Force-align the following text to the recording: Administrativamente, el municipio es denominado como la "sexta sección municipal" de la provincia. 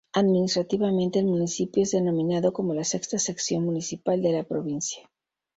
Administrativamente, 0.15 1.19
el 1.19 1.25
municipio 1.27 1.83
es 1.83 1.91
denominado 1.91 2.51
como 2.53 2.73
la 2.73 2.83
"sexta 2.83 3.19
sección 3.19 3.65
municipal" 3.65 4.19
de 4.23 4.31
la 4.31 4.43
provincia. 4.43 5.07